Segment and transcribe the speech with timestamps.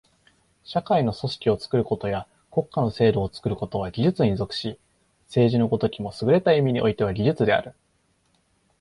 [0.63, 4.79] 社会の組織を作ることや国家の制度を作ることは技術に属し、
[5.27, 7.75] 政治の如きもすぐれた意味において技術である。